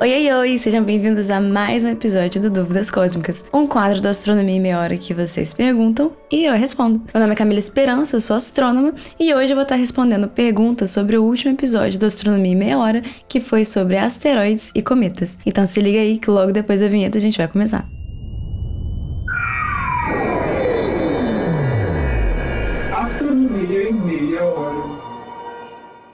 [0.00, 0.58] Oi, oi, oi!
[0.60, 4.78] Sejam bem-vindos a mais um episódio do Dúvidas Cósmicas, um quadro da Astronomia em Meia
[4.78, 7.02] Hora que vocês perguntam e eu respondo.
[7.12, 10.90] Meu nome é Camila Esperança, eu sou astrônoma e hoje eu vou estar respondendo perguntas
[10.90, 15.36] sobre o último episódio do Astronomia em Meia Hora, que foi sobre asteroides e cometas.
[15.44, 17.84] Então se liga aí que logo depois da vinheta a gente vai começar.
[22.96, 24.27] Astronomia em meia.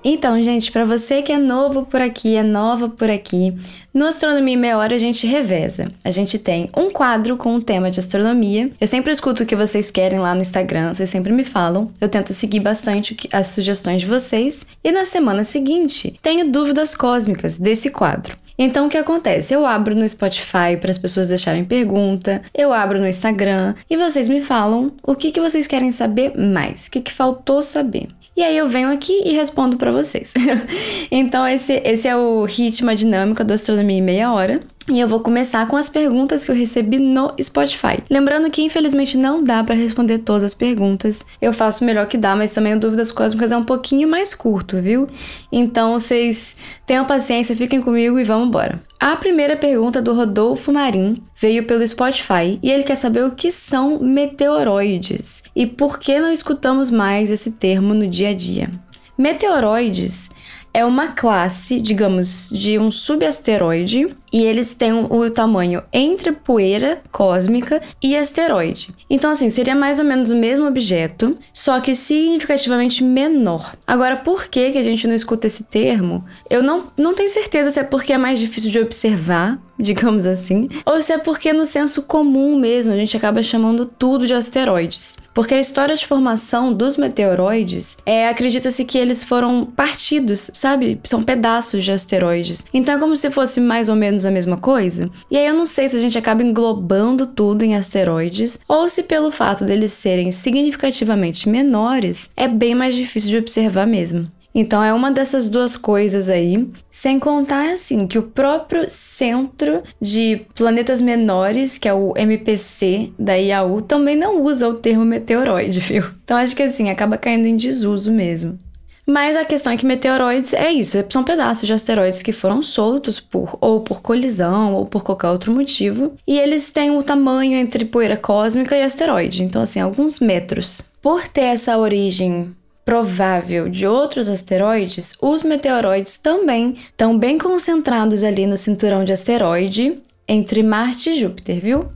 [0.05, 3.57] Então, gente, para você que é novo por aqui, é nova por aqui,
[3.93, 5.91] no Astronomia Meia Hora a gente reveza.
[6.05, 8.71] A gente tem um quadro com o tema de astronomia.
[8.79, 11.91] Eu sempre escuto o que vocês querem lá no Instagram, vocês sempre me falam.
[11.99, 14.67] Eu tento seguir bastante as sugestões de vocês.
[14.85, 18.37] E na semana seguinte, tenho dúvidas cósmicas desse quadro.
[18.59, 19.55] Então o que acontece?
[19.55, 24.29] Eu abro no Spotify para as pessoas deixarem pergunta, eu abro no Instagram e vocês
[24.29, 28.09] me falam o que, que vocês querem saber mais, o que, que faltou saber.
[28.37, 30.35] E aí eu venho aqui e respondo para vocês.
[31.11, 34.61] então esse, esse é o ritmo, a dinâmica do Astronomia em Meia Hora.
[34.89, 38.03] E eu vou começar com as perguntas que eu recebi no Spotify.
[38.11, 41.25] Lembrando que infelizmente não dá para responder todas as perguntas.
[41.41, 44.35] Eu faço o melhor que dá, mas também o Dúvidas Cósmicas é um pouquinho mais
[44.35, 45.09] curto, viu?
[45.51, 48.83] Então vocês tenham paciência, fiquem comigo e vamos embora.
[49.07, 53.51] A primeira pergunta do Rodolfo Marim veio pelo Spotify e ele quer saber o que
[53.51, 58.71] são meteoroides e por que não escutamos mais esse termo no dia a dia.
[59.19, 60.31] Meteoroides
[60.75, 67.81] é uma classe, digamos, de um subasteroide e eles têm o, tamanho entre poeira cósmica
[68.03, 68.89] e asteroide.
[69.09, 73.77] Então, assim, seria mais ou menos o mesmo objeto, só que significativamente menor.
[73.87, 76.25] Agora, por que, que a gente não escuta esse termo?
[76.51, 80.69] Eu não, não tenho certeza se é porque é mais difícil de observar, digamos assim,
[80.85, 85.19] ou se é porque no senso comum mesmo a gente acaba chamando tudo de asteroides.
[85.33, 91.01] Porque a história de formação dos meteoroides é acredita-se que eles foram partidos, sabe?
[91.05, 92.65] São pedaços de asteroides.
[92.73, 95.11] Então é como se fosse mais ou menos a mesma coisa.
[95.31, 99.03] E aí eu não sei se a gente acaba englobando tudo em asteroides ou se
[99.03, 104.31] pelo fato deles serem significativamente menores é bem mais difícil de observar mesmo.
[104.55, 110.43] Então é uma dessas duas coisas aí, sem contar assim que o próprio centro de
[110.55, 116.05] planetas menores, que é o MPC da IAU, também não usa o termo meteoroide, viu?
[116.23, 118.59] Então acho que assim acaba caindo em desuso mesmo.
[119.07, 123.21] Mas a questão é que meteoroides é isso, são pedaços de asteroides que foram soltos
[123.21, 127.85] por ou por colisão ou por qualquer outro motivo, e eles têm o tamanho entre
[127.85, 130.91] poeira cósmica e asteroide, então assim, alguns metros.
[131.03, 132.55] Por ter essa origem
[132.85, 140.01] provável de outros asteroides, os meteoroides também estão bem concentrados ali no cinturão de asteroide
[140.29, 141.87] entre Marte e Júpiter, viu?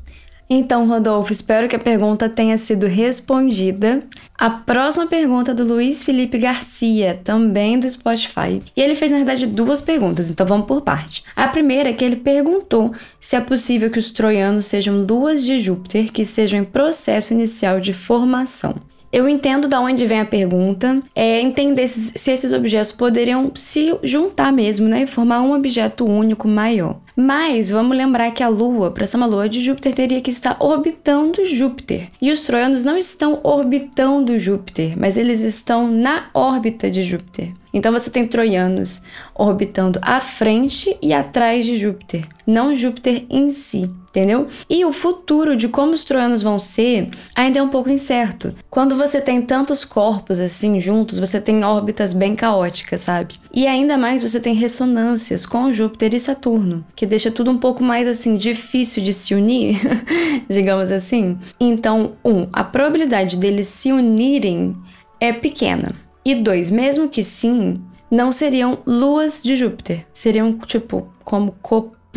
[0.50, 4.02] Então, Rodolfo, espero que a pergunta tenha sido respondida.
[4.36, 8.62] A próxima pergunta é do Luiz Felipe Garcia, também do Spotify.
[8.74, 11.22] E ele fez, na verdade, duas perguntas, então vamos por parte.
[11.36, 15.58] A primeira é que ele perguntou se é possível que os troianos sejam luas de
[15.58, 18.76] Júpiter que sejam em processo inicial de formação.
[19.10, 23.96] Eu entendo da onde vem a pergunta, é entender se, se esses objetos poderiam se
[24.02, 26.98] juntar mesmo, né, e formar um objeto único maior.
[27.16, 30.56] Mas vamos lembrar que a Lua, para ser uma lua de Júpiter, teria que estar
[30.60, 32.10] orbitando Júpiter.
[32.20, 37.52] E os troianos não estão orbitando Júpiter, mas eles estão na órbita de Júpiter.
[37.72, 39.02] Então você tem troianos
[39.34, 44.48] orbitando à frente e atrás de Júpiter, não Júpiter em si, entendeu?
[44.68, 48.52] E o futuro de como os troianos vão ser ainda é um pouco incerto.
[48.68, 53.36] Quando você tem tantos corpos assim juntos, você tem órbitas bem caóticas, sabe?
[53.54, 57.82] E ainda mais você tem ressonâncias com Júpiter e Saturno, que deixa tudo um pouco
[57.82, 59.80] mais assim difícil de se unir,
[60.50, 61.38] digamos assim.
[61.60, 64.76] Então, um, a probabilidade deles se unirem
[65.20, 65.94] é pequena.
[66.24, 67.80] E dois, mesmo que sim,
[68.10, 70.06] não seriam luas de Júpiter.
[70.12, 71.54] Seriam, tipo, como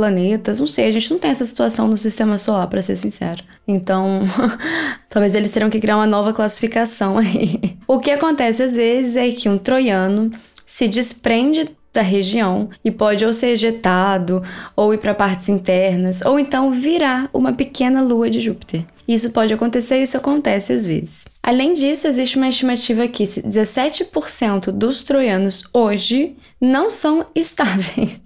[0.02, 0.60] coplanetas.
[0.60, 3.44] Não sei, a gente não tem essa situação no sistema solar, para ser sincero.
[3.68, 4.22] Então,
[5.10, 7.78] talvez eles terão que criar uma nova classificação aí.
[7.88, 10.32] O que acontece às vezes é que um troiano
[10.66, 14.42] se desprende da região e pode ou ser ejetado,
[14.76, 18.86] ou ir para partes internas, ou então virar uma pequena lua de Júpiter.
[19.14, 21.26] Isso pode acontecer e isso acontece às vezes.
[21.44, 28.20] Além disso, existe uma estimativa que 17% dos troianos hoje não são estáveis.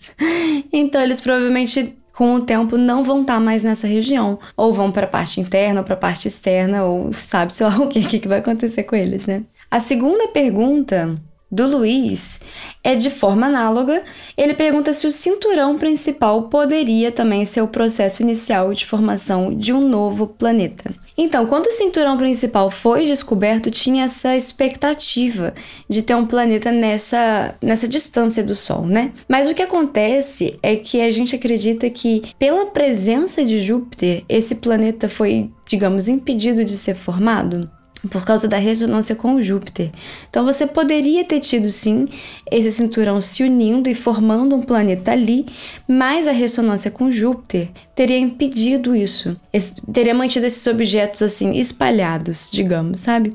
[0.71, 5.05] Então, eles provavelmente com o tempo não vão estar mais nessa região, ou vão para
[5.05, 8.27] a parte interna ou para a parte externa, ou sabe, sei lá o que, que
[8.27, 9.43] vai acontecer com eles, né?
[9.69, 11.19] A segunda pergunta
[11.55, 12.41] do Luiz
[12.83, 14.03] é de forma análoga.
[14.37, 19.71] Ele pergunta se o cinturão principal poderia também ser o processo inicial de formação de
[19.71, 20.91] um novo planeta.
[21.17, 25.53] Então, quando o cinturão principal foi descoberto, tinha essa expectativa
[25.89, 29.13] de ter um planeta nessa, nessa distância do Sol, né?
[29.27, 34.55] Mas o que acontece é que a gente acredita que, pela presença de Júpiter, esse
[34.55, 37.69] planeta foi, digamos, impedido de ser formado
[38.09, 39.91] por causa da ressonância com Júpiter.
[40.29, 42.07] Então você poderia ter tido sim
[42.51, 45.45] esse cinturão se unindo e formando um planeta ali,
[45.87, 49.35] mas a ressonância com Júpiter teria impedido isso.
[49.51, 53.33] Esse, teria mantido esses objetos assim espalhados, digamos, sabe?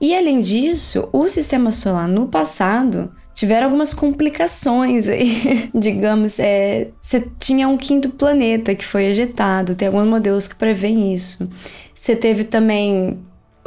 [0.00, 5.70] E além disso, o sistema solar no passado tiveram algumas complicações aí.
[5.74, 11.14] Digamos, é, você tinha um quinto planeta que foi ejetado, tem alguns modelos que prevêem
[11.14, 11.48] isso.
[11.94, 13.18] Você teve também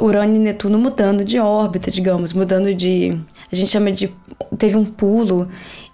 [0.04, 3.18] Urano e Netuno mudando de órbita, digamos, mudando de.
[3.50, 4.12] A gente chama de.
[4.58, 5.48] Teve um pulo.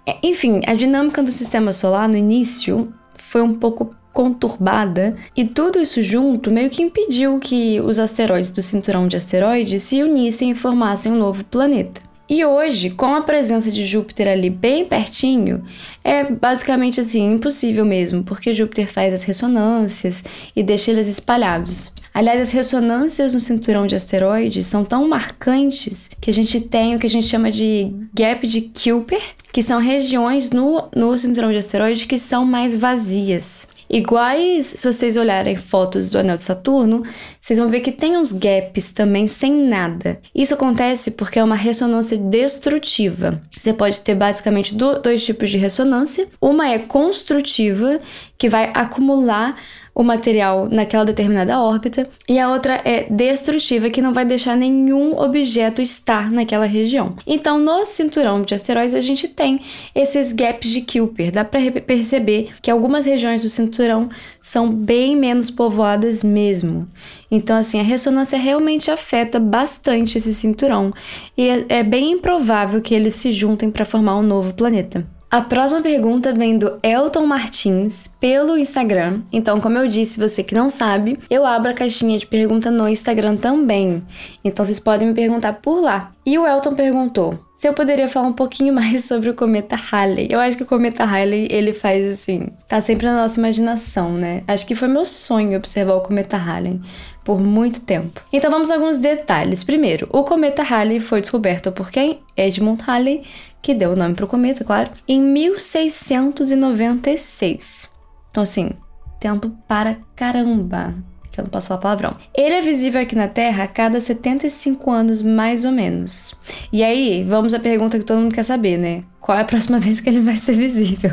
[0.05, 5.79] É, enfim, a dinâmica do sistema solar no início foi um pouco conturbada e tudo
[5.79, 10.55] isso junto meio que impediu que os asteroides do cinturão de asteroides se unissem e
[10.55, 12.01] formassem um novo planeta.
[12.27, 15.63] E hoje, com a presença de Júpiter ali bem pertinho,
[16.03, 20.23] é basicamente assim impossível mesmo, porque Júpiter faz as ressonâncias
[20.55, 21.91] e deixa eles espalhados.
[22.19, 26.99] Aliás, as ressonâncias no cinturão de asteroides são tão marcantes que a gente tem o
[26.99, 29.21] que a gente chama de gap de Kuiper,
[29.53, 33.69] que são regiões no, no cinturão de asteroides que são mais vazias.
[33.89, 37.03] Iguais, se vocês olharem fotos do anel de Saturno,
[37.49, 40.19] vocês vão ver que tem uns gaps também sem nada.
[40.35, 43.41] Isso acontece porque é uma ressonância destrutiva.
[43.59, 46.27] Você pode ter basicamente dois tipos de ressonância.
[46.39, 47.99] Uma é construtiva,
[48.37, 49.57] que vai acumular
[49.99, 55.19] o material naquela determinada órbita, e a outra é destrutiva, que não vai deixar nenhum
[55.19, 57.17] objeto estar naquela região.
[57.27, 59.59] Então, no cinturão de asteroides, a gente tem
[59.93, 61.33] esses gaps de Kuiper.
[61.33, 64.07] Dá para perceber que algumas regiões do cinturão
[64.41, 66.87] são bem menos povoadas mesmo.
[67.31, 70.91] Então, assim, a ressonância realmente afeta bastante esse cinturão,
[71.37, 75.05] e é, é bem improvável que eles se juntem para formar um novo planeta.
[75.31, 79.21] A próxima pergunta vem do Elton Martins pelo Instagram.
[79.31, 82.89] Então, como eu disse, você que não sabe, eu abro a caixinha de pergunta no
[82.89, 84.03] Instagram também.
[84.43, 86.11] Então, vocês podem me perguntar por lá.
[86.25, 90.29] E o Elton perguntou: se eu poderia falar um pouquinho mais sobre o cometa Halley.
[90.31, 94.41] Eu acho que o cometa Halley, ele faz assim, tá sempre na nossa imaginação, né?
[94.47, 96.81] Acho que foi meu sonho observar o cometa Halley
[97.29, 98.21] por muito tempo.
[98.33, 99.63] Então vamos a alguns detalhes.
[99.63, 102.21] Primeiro, o cometa Halley foi descoberto por quem?
[102.35, 103.21] Edmund Halley,
[103.61, 107.87] que deu o nome para o cometa, claro, em 1696.
[108.31, 108.71] Então, assim,
[109.19, 110.95] tempo para caramba.
[111.31, 112.15] Que eu não posso falar palavrão.
[112.35, 116.33] Ele é visível aqui na Terra a cada 75 anos, mais ou menos.
[116.73, 119.03] E aí, vamos à pergunta que todo mundo quer saber, né?
[119.21, 121.11] Qual é a próxima vez que ele vai ser visível?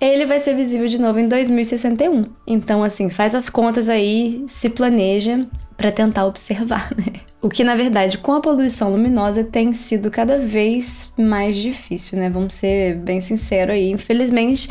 [0.00, 2.26] Ele vai ser visível de novo em 2061.
[2.46, 5.40] Então, assim, faz as contas aí, se planeja
[5.76, 7.20] para tentar observar, né?
[7.42, 12.28] O que, na verdade, com a poluição luminosa tem sido cada vez mais difícil, né?
[12.28, 13.90] Vamos ser bem sinceros aí.
[13.90, 14.70] Infelizmente,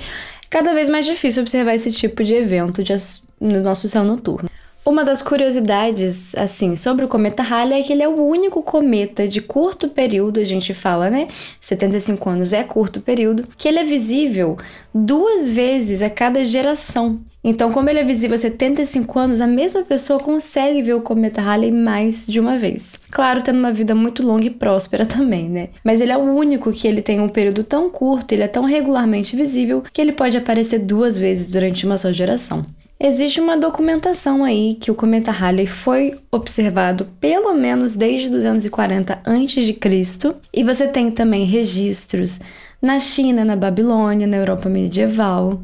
[0.50, 2.94] cada vez mais difícil observar esse tipo de evento de,
[3.40, 4.50] no nosso céu noturno.
[4.86, 9.28] Uma das curiosidades, assim, sobre o cometa Halley é que ele é o único cometa
[9.28, 11.28] de curto período, a gente fala, né?
[11.60, 14.58] 75 anos é curto período, que ele é visível
[14.94, 17.20] duas vezes a cada geração.
[17.44, 21.42] Então, como ele é visível há 75 anos, a mesma pessoa consegue ver o cometa
[21.42, 23.00] Halley mais de uma vez.
[23.12, 25.70] Claro, tendo uma vida muito longa e próspera também, né?
[25.84, 28.64] Mas ele é o único que ele tem um período tão curto, ele é tão
[28.64, 32.66] regularmente visível, que ele pode aparecer duas vezes durante uma só geração.
[33.02, 40.36] Existe uma documentação aí que o cometa Halley foi observado pelo menos desde 240 a.C.
[40.54, 42.42] e você tem também registros
[42.82, 45.62] na China, na Babilônia, na Europa medieval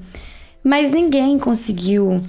[0.65, 2.19] mas ninguém conseguiu,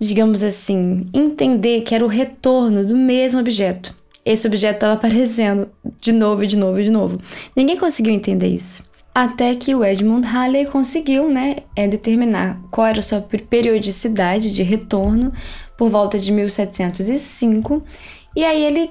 [0.00, 3.94] digamos assim, entender que era o retorno do mesmo objeto.
[4.24, 5.68] Esse objeto estava aparecendo
[6.00, 7.20] de novo, de novo, de novo.
[7.54, 8.90] Ninguém conseguiu entender isso.
[9.14, 14.62] Até que o Edmund Halley conseguiu né, é, determinar qual era a sua periodicidade de
[14.62, 15.32] retorno
[15.76, 17.82] por volta de 1705.
[18.34, 18.90] E aí ele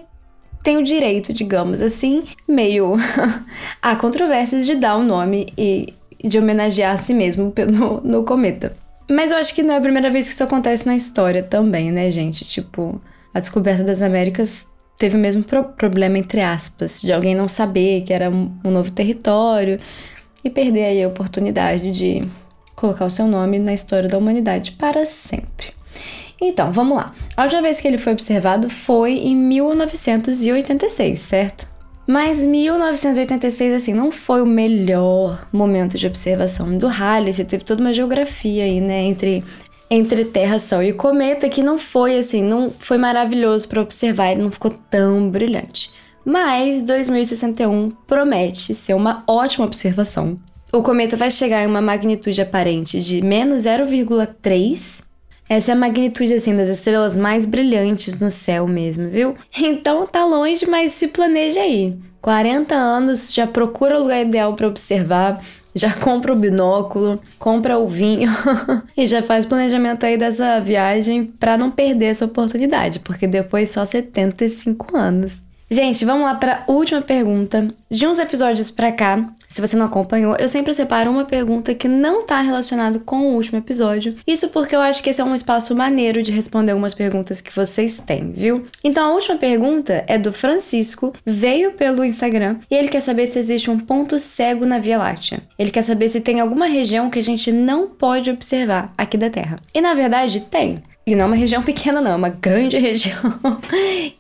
[0.61, 2.93] tem o direito, digamos assim, meio
[3.81, 8.23] a controvérsias de dar o um nome e de homenagear a si mesmo no, no
[8.23, 8.75] cometa.
[9.09, 11.91] Mas eu acho que não é a primeira vez que isso acontece na história também,
[11.91, 12.45] né, gente?
[12.45, 13.01] Tipo,
[13.33, 14.67] a descoberta das Américas
[14.97, 18.71] teve o mesmo pro problema, entre aspas, de alguém não saber que era um, um
[18.71, 19.79] novo território
[20.43, 22.23] e perder aí a oportunidade de
[22.75, 25.67] colocar o seu nome na história da humanidade para sempre.
[26.41, 27.13] Então, vamos lá.
[27.37, 31.69] A última vez que ele foi observado foi em 1986, certo?
[32.07, 37.31] Mas 1986, assim, não foi o melhor momento de observação do Halley.
[37.31, 39.43] Você teve toda uma geografia aí, né, entre
[39.93, 44.41] entre Terra, Sol e Cometa, que não foi assim, não foi maravilhoso para observar, ele
[44.41, 45.91] não ficou tão brilhante.
[46.23, 50.39] Mas 2061 promete ser uma ótima observação.
[50.71, 55.03] O cometa vai chegar em uma magnitude aparente de menos 0,3.
[55.49, 59.35] Essa é a magnitude assim das estrelas mais brilhantes no céu mesmo, viu?
[59.59, 61.97] Então tá longe, mas se planeja aí.
[62.21, 67.87] 40 anos, já procura o lugar ideal para observar, já compra o binóculo, compra o
[67.87, 68.31] vinho
[68.95, 73.85] e já faz planejamento aí dessa viagem para não perder essa oportunidade, porque depois só
[73.85, 75.41] 75 anos.
[75.69, 77.73] Gente, vamos lá para a última pergunta.
[77.89, 81.89] De uns episódios para cá, se você não acompanhou, eu sempre separo uma pergunta que
[81.89, 84.15] não está relacionada com o último episódio.
[84.25, 87.53] Isso porque eu acho que esse é um espaço maneiro de responder algumas perguntas que
[87.53, 88.63] vocês têm, viu?
[88.81, 93.39] Então a última pergunta é do Francisco, veio pelo Instagram e ele quer saber se
[93.39, 95.41] existe um ponto cego na Via Láctea.
[95.59, 99.29] Ele quer saber se tem alguma região que a gente não pode observar aqui da
[99.29, 99.57] Terra.
[99.75, 100.81] E na verdade tem.
[101.05, 103.37] E não é uma região pequena, não, é uma grande região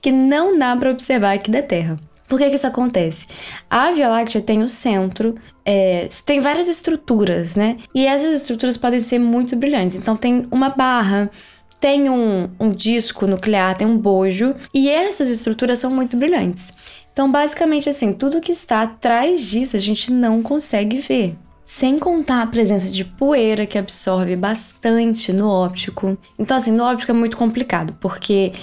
[0.01, 1.95] que não dá para observar aqui da Terra.
[2.31, 3.27] Por que, que isso acontece?
[3.69, 5.35] A Via Láctea tem o centro,
[5.65, 7.75] é, tem várias estruturas, né?
[7.93, 9.97] E essas estruturas podem ser muito brilhantes.
[9.97, 11.29] Então, tem uma barra,
[11.77, 16.73] tem um, um disco nuclear, tem um bojo, e essas estruturas são muito brilhantes.
[17.11, 21.35] Então, basicamente, assim, tudo que está atrás disso a gente não consegue ver.
[21.65, 26.17] Sem contar a presença de poeira que absorve bastante no óptico.
[26.39, 28.53] Então, assim, no óptico é muito complicado, porque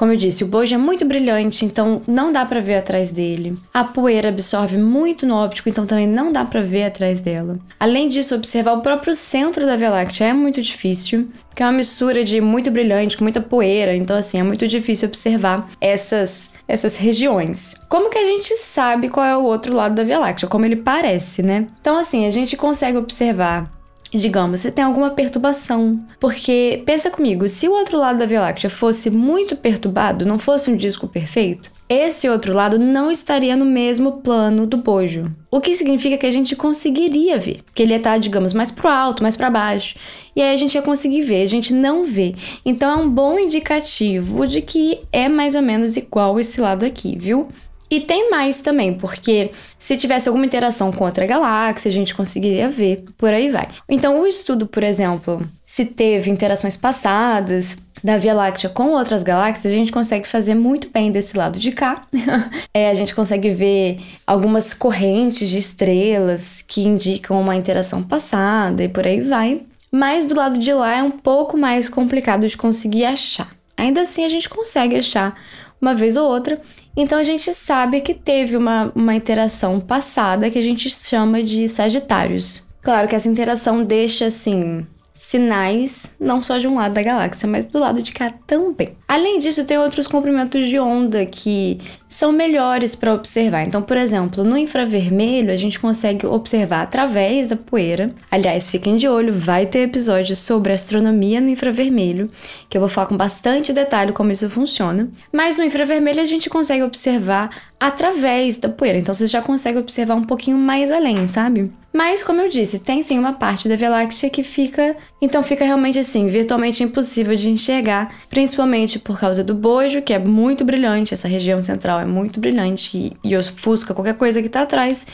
[0.00, 3.52] como eu disse, o bojo é muito brilhante, então não dá para ver atrás dele.
[3.74, 7.58] A poeira absorve muito no óptico, então também não dá para ver atrás dela.
[7.78, 11.72] Além disso, observar o próprio centro da Via Láctea é muito difícil, porque é uma
[11.72, 16.96] mistura de muito brilhante com muita poeira, então assim, é muito difícil observar essas essas
[16.96, 17.74] regiões.
[17.86, 20.48] Como que a gente sabe qual é o outro lado da Via Láctea?
[20.48, 21.66] Como ele parece, né?
[21.78, 23.70] Então assim, a gente consegue observar
[24.18, 26.00] digamos, você tem alguma perturbação.
[26.18, 30.70] Porque, pensa comigo, se o outro lado da Via Láctea fosse muito perturbado, não fosse
[30.70, 35.34] um disco perfeito, esse outro lado não estaria no mesmo plano do bojo.
[35.50, 38.88] O que significa que a gente conseguiria ver, que ele ia estar, digamos, mais pro
[38.88, 39.96] alto, mais para baixo.
[40.34, 42.34] E aí a gente ia conseguir ver, a gente não vê.
[42.64, 47.16] Então é um bom indicativo de que é mais ou menos igual esse lado aqui,
[47.18, 47.48] viu?
[47.90, 52.68] E tem mais também, porque se tivesse alguma interação com outra galáxia, a gente conseguiria
[52.68, 53.68] ver, por aí vai.
[53.88, 59.72] Então, o estudo, por exemplo, se teve interações passadas da Via Láctea com outras galáxias,
[59.72, 62.06] a gente consegue fazer muito bem desse lado de cá.
[62.72, 68.88] é, a gente consegue ver algumas correntes de estrelas que indicam uma interação passada e
[68.88, 69.62] por aí vai.
[69.92, 73.50] Mas do lado de lá é um pouco mais complicado de conseguir achar.
[73.76, 75.34] Ainda assim, a gente consegue achar
[75.80, 76.60] uma vez ou outra.
[76.96, 81.66] Então a gente sabe que teve uma, uma interação passada que a gente chama de
[81.68, 82.68] Sagitários.
[82.82, 84.86] Claro que essa interação deixa assim
[85.30, 88.96] sinais não só de um lado da galáxia, mas do lado de cá também.
[89.06, 93.62] Além disso, tem outros comprimentos de onda que são melhores para observar.
[93.62, 98.12] Então, por exemplo, no infravermelho, a gente consegue observar através da poeira.
[98.28, 102.28] Aliás, fiquem de olho, vai ter episódio sobre astronomia no infravermelho,
[102.68, 105.08] que eu vou falar com bastante detalhe como isso funciona.
[105.32, 108.98] Mas no infravermelho a gente consegue observar através da poeira.
[108.98, 111.70] Então você já consegue observar um pouquinho mais além, sabe?
[111.92, 114.96] Mas, como eu disse, tem sim uma parte da Via Láctea que fica.
[115.20, 120.18] Então fica realmente assim, virtualmente impossível de enxergar, principalmente por causa do bojo, que é
[120.18, 124.62] muito brilhante, essa região central é muito brilhante e, e ofusca qualquer coisa que tá
[124.62, 125.06] atrás.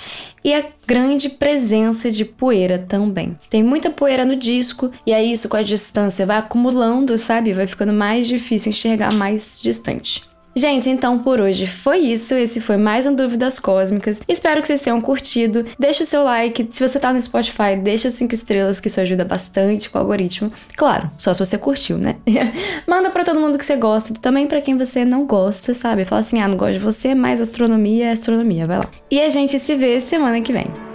[0.44, 3.36] E a grande presença de poeira também.
[3.50, 7.52] Tem muita poeira no disco, e aí isso com a distância vai acumulando, sabe?
[7.52, 10.35] Vai ficando mais difícil enxergar mais distante.
[10.58, 12.34] Gente, então por hoje foi isso.
[12.34, 14.22] Esse foi mais um Dúvidas Cósmicas.
[14.26, 15.66] Espero que vocês tenham curtido.
[15.78, 16.66] Deixa o seu like.
[16.70, 20.50] Se você tá no Spotify, deixa cinco estrelas, que isso ajuda bastante com o algoritmo.
[20.74, 22.16] Claro, só se você curtiu, né?
[22.88, 26.06] Manda para todo mundo que você gosta, também para quem você não gosta, sabe?
[26.06, 28.66] Fala assim: ah, não gosto de você, mas astronomia é astronomia.
[28.66, 28.88] Vai lá.
[29.10, 30.85] E a gente se vê semana que vem.